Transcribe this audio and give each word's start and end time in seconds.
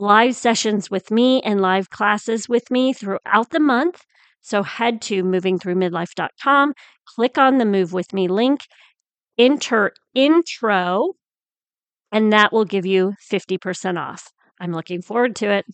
live 0.00 0.34
sessions 0.34 0.90
with 0.90 1.10
me, 1.10 1.42
and 1.42 1.60
live 1.60 1.90
classes 1.90 2.48
with 2.48 2.70
me 2.70 2.92
throughout 2.92 3.50
the 3.50 3.60
month. 3.60 4.02
So 4.40 4.62
head 4.62 5.02
to 5.02 5.22
movingthroughmidlife.com, 5.22 6.72
click 7.04 7.36
on 7.36 7.58
the 7.58 7.66
Move 7.66 7.92
With 7.92 8.12
Me 8.14 8.26
link, 8.26 8.60
enter 9.38 9.92
intro, 10.14 11.12
and 12.10 12.32
that 12.32 12.52
will 12.52 12.64
give 12.64 12.86
you 12.86 13.14
50% 13.30 13.98
off. 13.98 14.32
I'm 14.58 14.72
looking 14.72 15.02
forward 15.02 15.36
to 15.36 15.50
it. 15.50 15.66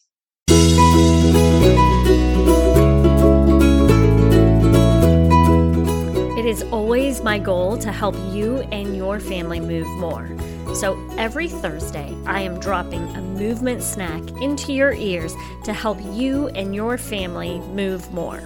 It 6.39 6.45
is 6.45 6.63
always 6.65 7.23
my 7.23 7.39
goal 7.39 7.77
to 7.79 7.93
help 7.93 8.17
you 8.33 8.59
and 8.73 8.97
your 8.97 9.21
family 9.21 9.61
move 9.61 9.89
more. 9.99 10.29
So 10.75 10.99
every 11.17 11.49
Thursday, 11.49 12.15
I 12.27 12.43
am 12.43 12.61
dropping 12.61 13.03
a 13.17 13.21
movement 13.21 13.83
snack 13.83 14.23
into 14.43 14.73
your 14.73 14.93
ears 14.93 15.35
to 15.65 15.73
help 15.73 15.99
you 16.13 16.49
and 16.49 16.75
your 16.75 16.99
family 16.99 17.61
move 17.61 18.13
more. 18.13 18.41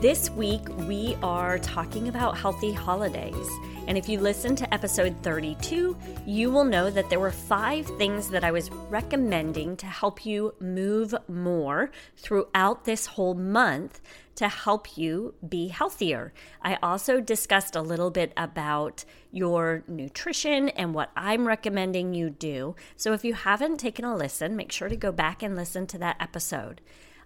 This 0.00 0.30
week, 0.30 0.62
we 0.88 1.16
are 1.22 1.58
talking 1.58 2.08
about 2.08 2.36
healthy 2.36 2.72
holidays. 2.72 3.48
And 3.86 3.98
if 3.98 4.08
you 4.08 4.18
listen 4.18 4.56
to 4.56 4.74
episode 4.74 5.14
32, 5.22 5.96
you 6.26 6.50
will 6.50 6.64
know 6.64 6.90
that 6.90 7.10
there 7.10 7.20
were 7.20 7.30
five 7.30 7.86
things 7.98 8.30
that 8.30 8.42
I 8.42 8.50
was 8.50 8.70
recommending 8.70 9.76
to 9.76 9.86
help 9.86 10.24
you 10.24 10.54
move 10.58 11.14
more 11.28 11.90
throughout 12.16 12.84
this 12.84 13.04
whole 13.06 13.34
month 13.34 14.00
to 14.36 14.48
help 14.48 14.96
you 14.96 15.34
be 15.46 15.68
healthier. 15.68 16.32
I 16.62 16.78
also 16.82 17.20
discussed 17.20 17.76
a 17.76 17.82
little 17.82 18.10
bit 18.10 18.32
about 18.36 19.04
your 19.30 19.84
nutrition 19.86 20.70
and 20.70 20.94
what 20.94 21.10
I'm 21.14 21.46
recommending 21.46 22.14
you 22.14 22.30
do. 22.30 22.74
So 22.96 23.12
if 23.12 23.24
you 23.24 23.34
haven't 23.34 23.78
taken 23.78 24.04
a 24.04 24.16
listen, 24.16 24.56
make 24.56 24.72
sure 24.72 24.88
to 24.88 24.96
go 24.96 25.12
back 25.12 25.42
and 25.42 25.54
listen 25.54 25.86
to 25.88 25.98
that 25.98 26.16
episode. 26.20 26.80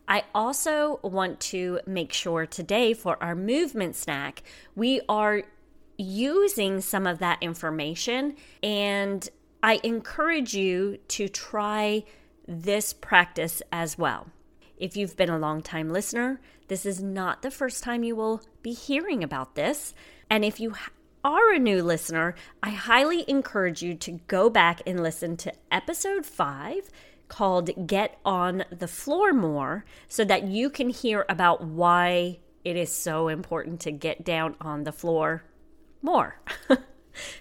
I 0.08 0.24
also 0.34 1.00
want 1.02 1.38
to 1.40 1.80
make 1.86 2.14
sure 2.14 2.46
today 2.46 2.94
for 2.94 3.22
our 3.22 3.34
movement 3.34 3.94
snack, 3.94 4.42
we 4.74 5.02
are 5.06 5.42
using 5.98 6.80
some 6.80 7.06
of 7.06 7.18
that 7.18 7.42
information. 7.42 8.36
And 8.62 9.28
I 9.62 9.80
encourage 9.82 10.54
you 10.54 10.98
to 11.08 11.28
try 11.28 12.04
this 12.46 12.92
practice 12.92 13.60
as 13.70 13.98
well. 13.98 14.28
If 14.78 14.96
you've 14.96 15.16
been 15.16 15.28
a 15.28 15.38
long 15.38 15.60
time 15.60 15.90
listener, 15.90 16.40
this 16.68 16.86
is 16.86 17.02
not 17.02 17.42
the 17.42 17.50
first 17.50 17.82
time 17.82 18.04
you 18.04 18.14
will 18.14 18.42
be 18.62 18.72
hearing 18.72 19.24
about 19.24 19.56
this. 19.56 19.92
And 20.30 20.44
if 20.44 20.60
you 20.60 20.74
are 21.24 21.52
a 21.52 21.58
new 21.58 21.82
listener, 21.82 22.36
I 22.62 22.70
highly 22.70 23.28
encourage 23.28 23.82
you 23.82 23.94
to 23.96 24.12
go 24.28 24.48
back 24.48 24.82
and 24.86 25.02
listen 25.02 25.36
to 25.38 25.52
episode 25.72 26.24
five 26.24 26.90
called 27.26 27.86
Get 27.86 28.18
on 28.24 28.64
the 28.70 28.88
Floor 28.88 29.32
More 29.32 29.84
so 30.06 30.24
that 30.24 30.44
you 30.44 30.70
can 30.70 30.90
hear 30.90 31.26
about 31.28 31.64
why 31.64 32.38
it 32.64 32.76
is 32.76 32.92
so 32.92 33.28
important 33.28 33.80
to 33.80 33.90
get 33.90 34.24
down 34.24 34.54
on 34.60 34.84
the 34.84 34.92
floor 34.92 35.42
more. 36.02 36.40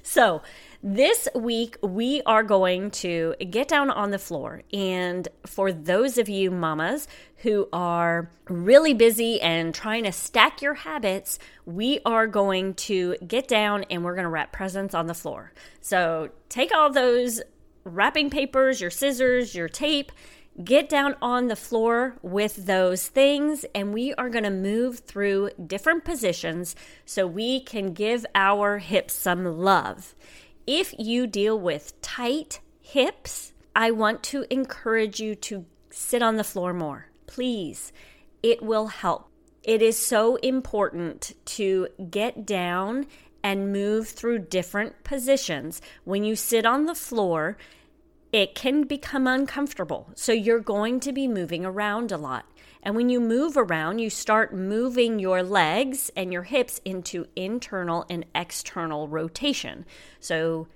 so, 0.04 0.42
this 0.84 1.28
week 1.34 1.76
we 1.82 2.22
are 2.26 2.44
going 2.44 2.92
to 2.92 3.34
get 3.50 3.68
down 3.68 3.90
on 3.90 4.12
the 4.12 4.20
floor. 4.20 4.62
And 4.72 5.28
for 5.46 5.72
those 5.72 6.18
of 6.18 6.30
you 6.30 6.52
mamas 6.52 7.08
who 7.38 7.68
are 7.74 8.30
really 8.48 8.94
busy 8.94 9.42
and 9.42 9.74
trying 9.74 10.04
to 10.04 10.12
stack 10.12 10.62
your 10.62 10.76
habits, 10.76 11.40
we 11.66 12.00
are 12.06 12.28
going 12.28 12.76
to 12.76 13.16
get 13.28 13.48
down 13.48 13.86
and 13.90 14.04
we're 14.04 14.14
going 14.14 14.24
to 14.24 14.30
wrap 14.30 14.52
presents 14.52 14.94
on 14.94 15.08
the 15.08 15.14
floor. 15.14 15.52
So, 15.82 16.30
take 16.50 16.74
all 16.74 16.92
those 16.92 17.42
wrapping 17.84 18.30
papers, 18.30 18.82
your 18.82 18.92
scissors, 18.92 19.56
your 19.56 19.70
tape, 19.70 20.12
get 20.64 20.90
down 20.90 21.16
on 21.22 21.48
the 21.48 21.56
floor 21.56 22.18
with 22.22 22.66
those 22.66 23.08
things 23.08 23.66
and 23.76 23.94
we 23.94 24.14
are 24.16 24.30
going 24.30 24.44
to 24.44 24.50
move 24.50 25.00
through 25.00 25.52
different 25.66 26.04
positions 26.04 26.76
so 27.06 27.28
we 27.28 27.60
can 27.60 27.94
give 27.94 28.26
our 28.34 28.80
hips 28.80 29.14
some 29.14 29.46
love. 29.46 30.16
If 30.66 30.94
you 30.98 31.28
deal 31.28 31.60
with 31.60 32.00
tight 32.02 32.60
hips, 32.82 33.54
I 33.76 33.92
want 33.92 34.24
to 34.24 34.46
encourage 34.50 35.20
you 35.20 35.36
to 35.36 35.66
sit 35.92 36.24
on 36.24 36.38
the 36.38 36.44
floor 36.44 36.74
more. 36.74 37.08
Please, 37.28 37.94
it 38.42 38.62
will 38.62 38.88
help. 38.88 39.30
It 39.64 39.82
is 39.82 39.98
so 39.98 40.38
important 40.38 41.34
to 41.46 41.90
get 42.10 42.46
down 42.46 43.06
and 43.44 43.72
move 43.72 44.08
through 44.10 44.40
different 44.40 45.04
positions. 45.04 45.82
When 46.06 46.24
you 46.24 46.36
sit 46.36 46.66
on 46.66 46.86
the 46.86 46.96
floor, 46.96 47.58
it 48.32 48.56
can 48.56 48.84
become 48.84 49.28
uncomfortable. 49.28 50.10
So 50.16 50.32
you're 50.32 50.60
going 50.60 51.00
to 51.02 51.12
be 51.12 51.28
moving 51.28 51.66
around 51.66 52.12
a 52.12 52.18
lot. 52.18 52.46
And 52.84 52.96
when 52.96 53.10
you 53.10 53.20
move 53.20 53.58
around, 53.58 54.00
you 54.00 54.10
start 54.10 54.54
moving 54.54 55.20
your 55.20 55.44
legs 55.44 56.12
and 56.16 56.32
your 56.32 56.44
hips 56.44 56.80
into 56.86 57.26
internal 57.36 58.06
and 58.10 58.26
external 58.36 59.08
rotation. 59.08 59.86
So, 60.20 60.68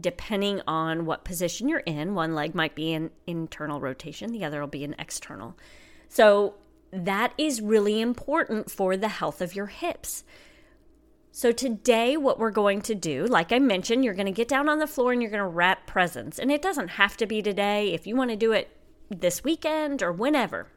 depending 0.00 0.60
on 0.66 1.06
what 1.06 1.24
position 1.24 1.68
you're 1.68 1.78
in, 1.80 2.14
one 2.14 2.34
leg 2.34 2.54
might 2.54 2.74
be 2.74 2.92
in 2.92 3.10
internal 3.28 3.80
rotation, 3.80 4.32
the 4.32 4.44
other 4.44 4.60
will 4.60 4.66
be 4.66 4.82
in 4.82 4.96
external. 4.98 5.56
So, 6.08 6.54
that 6.90 7.32
is 7.38 7.60
really 7.60 8.00
important 8.00 8.70
for 8.70 8.96
the 8.96 9.08
health 9.08 9.40
of 9.40 9.54
your 9.54 9.66
hips. 9.66 10.24
So, 11.36 11.50
today, 11.50 12.16
what 12.16 12.38
we're 12.38 12.52
going 12.52 12.80
to 12.82 12.94
do, 12.94 13.26
like 13.26 13.50
I 13.50 13.58
mentioned, 13.58 14.04
you're 14.04 14.14
going 14.14 14.26
to 14.26 14.32
get 14.32 14.46
down 14.46 14.68
on 14.68 14.78
the 14.78 14.86
floor 14.86 15.10
and 15.10 15.20
you're 15.20 15.32
going 15.32 15.42
to 15.42 15.48
wrap 15.48 15.84
presents. 15.84 16.38
And 16.38 16.48
it 16.48 16.62
doesn't 16.62 16.90
have 16.90 17.16
to 17.16 17.26
be 17.26 17.42
today. 17.42 17.92
If 17.92 18.06
you 18.06 18.14
want 18.14 18.30
to 18.30 18.36
do 18.36 18.52
it 18.52 18.70
this 19.10 19.42
weekend 19.42 20.00
or 20.00 20.12
whenever, 20.12 20.68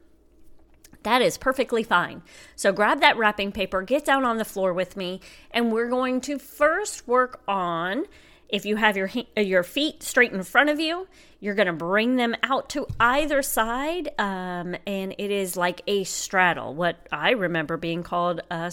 that 1.04 1.22
is 1.22 1.38
perfectly 1.38 1.84
fine. 1.84 2.22
So, 2.56 2.72
grab 2.72 2.98
that 3.02 3.16
wrapping 3.16 3.52
paper, 3.52 3.82
get 3.82 4.04
down 4.04 4.24
on 4.24 4.38
the 4.38 4.44
floor 4.44 4.72
with 4.72 4.96
me, 4.96 5.20
and 5.52 5.70
we're 5.70 5.88
going 5.88 6.20
to 6.22 6.40
first 6.40 7.06
work 7.06 7.40
on 7.46 8.06
if 8.48 8.66
you 8.66 8.74
have 8.74 8.96
your 8.96 9.10
your 9.36 9.62
feet 9.62 10.02
straight 10.02 10.32
in 10.32 10.42
front 10.42 10.70
of 10.70 10.80
you, 10.80 11.06
you're 11.38 11.54
going 11.54 11.66
to 11.66 11.72
bring 11.72 12.16
them 12.16 12.34
out 12.42 12.70
to 12.70 12.88
either 12.98 13.42
side, 13.42 14.08
um, 14.18 14.74
and 14.88 15.14
it 15.18 15.30
is 15.30 15.56
like 15.56 15.82
a 15.86 16.02
straddle. 16.02 16.74
What 16.74 17.06
I 17.12 17.30
remember 17.30 17.76
being 17.76 18.02
called 18.02 18.40
a 18.50 18.72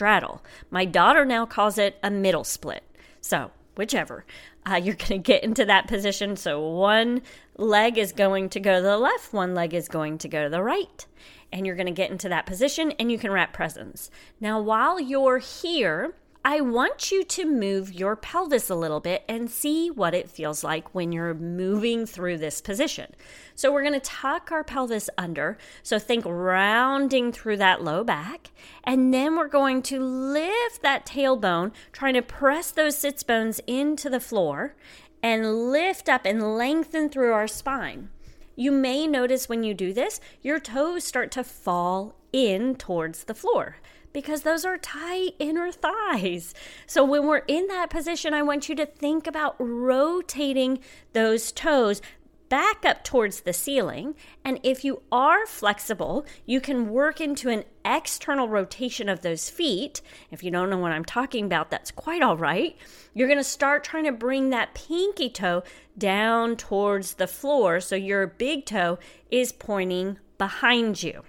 straddle. 0.00 0.42
My 0.70 0.86
daughter 0.86 1.26
now 1.26 1.44
calls 1.44 1.76
it 1.76 1.98
a 2.02 2.10
middle 2.10 2.42
split. 2.42 2.82
So, 3.20 3.50
whichever. 3.76 4.24
Uh, 4.64 4.76
you're 4.76 4.94
going 4.94 5.08
to 5.08 5.18
get 5.18 5.44
into 5.44 5.66
that 5.66 5.88
position. 5.88 6.36
So, 6.36 6.58
one 6.70 7.20
leg 7.58 7.98
is 7.98 8.12
going 8.12 8.48
to 8.50 8.60
go 8.60 8.76
to 8.76 8.82
the 8.82 8.96
left, 8.96 9.34
one 9.34 9.54
leg 9.54 9.74
is 9.74 9.88
going 9.88 10.16
to 10.16 10.28
go 10.28 10.42
to 10.42 10.48
the 10.48 10.62
right. 10.62 11.04
And 11.52 11.66
you're 11.66 11.76
going 11.76 11.84
to 11.84 11.92
get 11.92 12.10
into 12.10 12.30
that 12.30 12.46
position 12.46 12.92
and 12.92 13.12
you 13.12 13.18
can 13.18 13.30
wrap 13.30 13.52
presents. 13.52 14.10
Now, 14.40 14.58
while 14.58 14.98
you're 14.98 15.36
here, 15.36 16.14
I 16.42 16.62
want 16.62 17.12
you 17.12 17.22
to 17.22 17.44
move 17.44 17.92
your 17.92 18.16
pelvis 18.16 18.70
a 18.70 18.74
little 18.74 19.00
bit 19.00 19.24
and 19.28 19.50
see 19.50 19.90
what 19.90 20.14
it 20.14 20.30
feels 20.30 20.64
like 20.64 20.94
when 20.94 21.12
you're 21.12 21.34
moving 21.34 22.06
through 22.06 22.38
this 22.38 22.62
position. 22.62 23.12
So, 23.54 23.70
we're 23.70 23.82
going 23.82 23.92
to 23.92 24.00
tuck 24.00 24.50
our 24.50 24.64
pelvis 24.64 25.10
under. 25.18 25.58
So, 25.82 25.98
think 25.98 26.24
rounding 26.24 27.30
through 27.30 27.58
that 27.58 27.84
low 27.84 28.04
back. 28.04 28.52
And 28.82 29.12
then 29.12 29.36
we're 29.36 29.48
going 29.48 29.82
to 29.82 30.00
lift 30.00 30.80
that 30.80 31.04
tailbone, 31.04 31.72
trying 31.92 32.14
to 32.14 32.22
press 32.22 32.70
those 32.70 32.96
sits 32.96 33.22
bones 33.22 33.60
into 33.66 34.08
the 34.08 34.20
floor 34.20 34.74
and 35.22 35.70
lift 35.70 36.08
up 36.08 36.24
and 36.24 36.56
lengthen 36.56 37.10
through 37.10 37.32
our 37.32 37.48
spine. 37.48 38.08
you 38.56 38.72
may 38.72 39.06
notice 39.06 39.48
when 39.48 39.62
you 39.62 39.74
do 39.74 39.92
this, 39.92 40.20
your 40.40 40.58
toes 40.58 41.04
start 41.04 41.30
to 41.30 41.44
fall 41.44 42.14
in 42.32 42.74
towards 42.76 43.24
the 43.24 43.34
floor 43.34 43.76
because 44.12 44.42
those 44.42 44.64
are 44.64 44.78
tight 44.78 45.34
inner 45.38 45.70
thighs. 45.70 46.54
So 46.86 47.04
when 47.04 47.26
we're 47.26 47.38
in 47.48 47.66
that 47.68 47.90
position, 47.90 48.34
I 48.34 48.42
want 48.42 48.68
you 48.68 48.74
to 48.76 48.86
think 48.86 49.26
about 49.26 49.56
rotating 49.58 50.80
those 51.12 51.52
toes 51.52 52.02
back 52.50 52.84
up 52.84 53.04
towards 53.04 53.42
the 53.42 53.52
ceiling. 53.52 54.14
And 54.44 54.58
if 54.62 54.84
you 54.84 55.02
are 55.10 55.46
flexible, 55.46 56.26
you 56.44 56.60
can 56.60 56.90
work 56.90 57.20
into 57.20 57.48
an 57.48 57.64
external 57.84 58.48
rotation 58.48 59.08
of 59.08 59.22
those 59.22 59.48
feet. 59.48 60.02
If 60.30 60.42
you 60.42 60.50
don't 60.50 60.68
know 60.68 60.78
what 60.78 60.92
I'm 60.92 61.04
talking 61.04 61.46
about, 61.46 61.70
that's 61.70 61.92
quite 61.92 62.22
all 62.22 62.36
right. 62.36 62.76
You're 63.14 63.28
going 63.28 63.38
to 63.38 63.44
start 63.44 63.84
trying 63.84 64.04
to 64.04 64.12
bring 64.12 64.50
that 64.50 64.74
pinky 64.74 65.30
toe 65.30 65.62
down 65.96 66.56
towards 66.56 67.14
the 67.14 67.28
floor 67.28 67.80
so 67.80 67.94
your 67.94 68.26
big 68.26 68.66
toe 68.66 68.98
is 69.30 69.52
pointing 69.52 70.18
behind 70.36 71.02
you. 71.02 71.22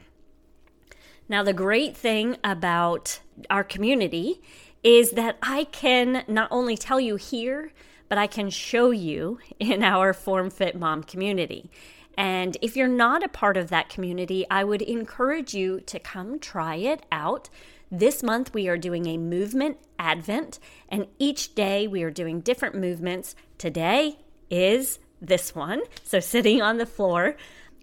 Now, 1.31 1.43
the 1.43 1.53
great 1.53 1.95
thing 1.95 2.35
about 2.43 3.21
our 3.49 3.63
community 3.63 4.41
is 4.83 5.11
that 5.11 5.37
I 5.41 5.63
can 5.63 6.25
not 6.27 6.49
only 6.51 6.75
tell 6.75 6.99
you 6.99 7.15
here, 7.15 7.71
but 8.09 8.17
I 8.17 8.27
can 8.27 8.49
show 8.49 8.91
you 8.91 9.39
in 9.59 9.81
our 9.81 10.11
Form 10.11 10.49
Fit 10.49 10.77
Mom 10.77 11.03
community. 11.03 11.71
And 12.17 12.57
if 12.61 12.75
you're 12.75 12.89
not 12.89 13.23
a 13.23 13.29
part 13.29 13.55
of 13.55 13.69
that 13.69 13.87
community, 13.87 14.45
I 14.51 14.65
would 14.65 14.81
encourage 14.81 15.53
you 15.53 15.79
to 15.79 15.99
come 15.99 16.37
try 16.37 16.75
it 16.75 17.05
out. 17.13 17.49
This 17.89 18.21
month, 18.21 18.53
we 18.53 18.67
are 18.67 18.77
doing 18.77 19.05
a 19.05 19.17
movement 19.17 19.77
advent, 19.97 20.59
and 20.89 21.07
each 21.17 21.55
day 21.55 21.87
we 21.87 22.03
are 22.03 22.11
doing 22.11 22.41
different 22.41 22.75
movements. 22.75 23.37
Today 23.57 24.17
is 24.49 24.99
this 25.21 25.55
one, 25.55 25.83
so 26.03 26.19
sitting 26.19 26.61
on 26.61 26.75
the 26.75 26.85
floor, 26.85 27.37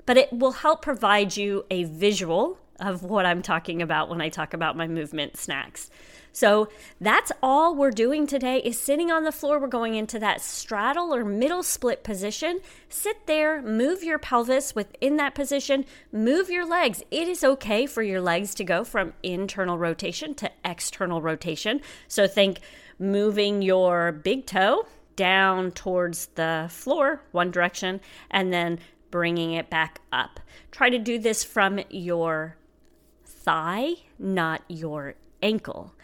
but 0.04 0.18
it 0.18 0.30
will 0.34 0.52
help 0.52 0.82
provide 0.82 1.34
you 1.38 1.64
a 1.70 1.84
visual 1.84 2.58
of 2.80 3.02
what 3.02 3.26
I'm 3.26 3.42
talking 3.42 3.82
about 3.82 4.08
when 4.08 4.20
I 4.20 4.28
talk 4.28 4.54
about 4.54 4.76
my 4.76 4.86
movement 4.86 5.36
snacks. 5.36 5.90
So 6.32 6.68
that's 7.00 7.32
all 7.42 7.74
we're 7.74 7.90
doing 7.90 8.26
today 8.26 8.58
is 8.58 8.78
sitting 8.78 9.10
on 9.10 9.24
the 9.24 9.32
floor. 9.32 9.58
We're 9.58 9.66
going 9.66 9.94
into 9.96 10.18
that 10.20 10.40
straddle 10.40 11.12
or 11.12 11.24
middle 11.24 11.62
split 11.62 12.04
position. 12.04 12.60
Sit 12.88 13.26
there, 13.26 13.60
move 13.62 14.04
your 14.04 14.18
pelvis 14.18 14.74
within 14.74 15.16
that 15.16 15.34
position, 15.34 15.84
move 16.12 16.48
your 16.48 16.64
legs. 16.64 17.02
It 17.10 17.26
is 17.26 17.42
okay 17.42 17.86
for 17.86 18.02
your 18.02 18.20
legs 18.20 18.54
to 18.56 18.64
go 18.64 18.84
from 18.84 19.14
internal 19.22 19.78
rotation 19.78 20.34
to 20.36 20.50
external 20.64 21.20
rotation. 21.20 21.80
So 22.06 22.28
think 22.28 22.60
moving 22.98 23.62
your 23.62 24.12
big 24.12 24.46
toe 24.46 24.86
down 25.16 25.72
towards 25.72 26.26
the 26.36 26.68
floor, 26.70 27.20
one 27.32 27.50
direction, 27.50 28.00
and 28.30 28.52
then 28.52 28.78
bringing 29.10 29.54
it 29.54 29.68
back 29.70 30.00
up. 30.12 30.38
Try 30.70 30.90
to 30.90 30.98
do 30.98 31.18
this 31.18 31.42
from 31.42 31.80
your 31.90 32.56
thigh, 33.48 33.94
not 34.18 34.60
your 34.68 35.14
ankle. 35.42 35.94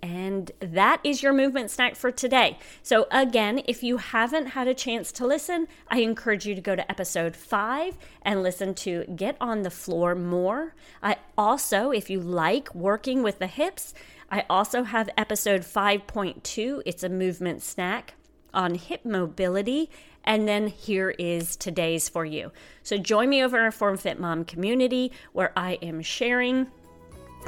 And 0.00 0.50
that 0.60 1.00
is 1.04 1.22
your 1.22 1.34
movement 1.34 1.70
snack 1.70 1.96
for 1.96 2.10
today. 2.10 2.58
So, 2.82 3.06
again, 3.10 3.60
if 3.66 3.82
you 3.82 3.98
haven't 3.98 4.46
had 4.46 4.68
a 4.68 4.74
chance 4.74 5.12
to 5.12 5.26
listen, 5.26 5.68
I 5.88 6.00
encourage 6.00 6.46
you 6.46 6.54
to 6.54 6.62
go 6.62 6.74
to 6.74 6.90
episode 6.90 7.36
five 7.36 7.98
and 8.22 8.42
listen 8.42 8.72
to 8.76 9.04
Get 9.14 9.36
on 9.38 9.62
the 9.62 9.70
Floor 9.70 10.14
More. 10.14 10.74
I 11.02 11.16
also, 11.36 11.90
if 11.90 12.08
you 12.08 12.20
like 12.20 12.74
working 12.74 13.22
with 13.22 13.38
the 13.38 13.48
hips, 13.48 13.92
I 14.30 14.46
also 14.48 14.84
have 14.84 15.10
episode 15.14 15.60
5.2. 15.60 16.80
It's 16.86 17.02
a 17.02 17.10
movement 17.10 17.62
snack 17.62 18.14
on 18.54 18.76
hip 18.76 19.04
mobility. 19.04 19.90
And 20.24 20.48
then 20.48 20.68
here 20.68 21.10
is 21.18 21.54
today's 21.54 22.08
for 22.08 22.24
you. 22.24 22.50
So, 22.82 22.96
join 22.96 23.28
me 23.28 23.44
over 23.44 23.58
in 23.58 23.64
our 23.64 23.70
Form 23.70 23.98
Fit 23.98 24.18
Mom 24.18 24.46
community 24.46 25.12
where 25.34 25.52
I 25.54 25.74
am 25.82 26.00
sharing 26.00 26.68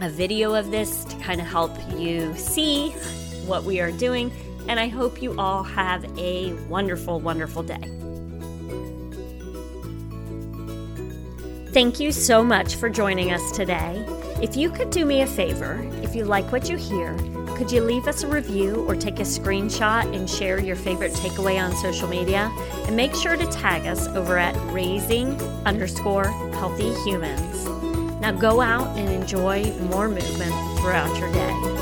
a 0.00 0.10
video 0.10 0.54
of 0.54 0.70
this 0.70 1.04
to 1.04 1.16
kind 1.18 1.40
of 1.40 1.46
help 1.46 1.72
you 1.96 2.34
see 2.36 2.90
what 3.46 3.64
we 3.64 3.80
are 3.80 3.92
doing. 3.92 4.30
And 4.68 4.80
I 4.80 4.88
hope 4.88 5.22
you 5.22 5.38
all 5.38 5.62
have 5.62 6.04
a 6.18 6.52
wonderful, 6.68 7.20
wonderful 7.20 7.62
day. 7.62 7.92
Thank 11.72 12.00
you 12.00 12.10
so 12.10 12.42
much 12.42 12.76
for 12.76 12.88
joining 12.88 13.32
us 13.32 13.52
today. 13.52 14.04
If 14.42 14.56
you 14.56 14.70
could 14.70 14.90
do 14.90 15.04
me 15.04 15.22
a 15.22 15.26
favor, 15.26 15.86
if 16.02 16.14
you 16.14 16.24
like 16.24 16.50
what 16.50 16.68
you 16.68 16.76
hear, 16.76 17.16
could 17.56 17.70
you 17.70 17.82
leave 17.82 18.06
us 18.06 18.22
a 18.22 18.26
review 18.26 18.84
or 18.86 18.94
take 18.94 19.18
a 19.18 19.22
screenshot 19.22 20.14
and 20.14 20.28
share 20.28 20.60
your 20.60 20.76
favorite 20.76 21.12
takeaway 21.12 21.62
on 21.62 21.74
social 21.76 22.08
media? 22.08 22.50
And 22.86 22.96
make 22.96 23.14
sure 23.14 23.36
to 23.36 23.46
tag 23.46 23.86
us 23.86 24.08
over 24.08 24.36
at 24.36 24.54
raising 24.72 25.40
underscore 25.64 26.28
healthy 26.52 26.92
humans. 27.04 27.75
Now 28.26 28.32
go 28.32 28.60
out 28.60 28.98
and 28.98 29.08
enjoy 29.08 29.70
more 29.82 30.08
movement 30.08 30.52
throughout 30.80 31.16
your 31.16 31.32
day. 31.32 31.75